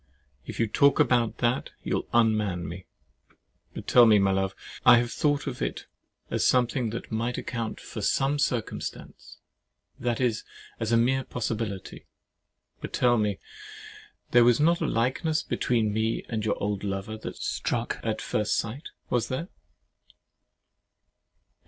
If 0.47 0.59
you 0.59 0.65
talk 0.65 0.99
about 0.99 1.37
that, 1.45 1.69
you'll 1.83 2.07
unman 2.11 2.67
me. 2.67 2.87
But 3.75 3.85
tell 3.87 4.07
me, 4.07 4.17
my 4.17 4.31
love,—I 4.31 4.97
have 4.97 5.11
thought 5.11 5.45
of 5.45 5.61
it 5.61 5.85
as 6.31 6.43
something 6.43 6.89
that 6.89 7.11
might 7.11 7.37
account 7.37 7.79
for 7.79 8.01
some 8.01 8.39
circumstances; 8.39 9.37
that 9.99 10.19
is, 10.19 10.43
as 10.79 10.91
a 10.91 10.97
mere 10.97 11.23
possibility. 11.23 12.07
But 12.79 12.93
tell 12.93 13.19
me, 13.19 13.37
there 14.31 14.43
was 14.43 14.59
not 14.59 14.81
a 14.81 14.87
likeness 14.87 15.43
between 15.43 15.93
me 15.93 16.25
and 16.27 16.43
your 16.43 16.55
old 16.57 16.83
lover 16.83 17.15
that 17.17 17.35
struck 17.35 17.99
you 18.03 18.09
at 18.09 18.23
first 18.23 18.55
sight? 18.57 18.89
Was 19.11 19.27
there? 19.27 19.49